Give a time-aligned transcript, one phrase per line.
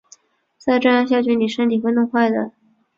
[0.57, 2.53] 再这样下去妳身体会弄坏的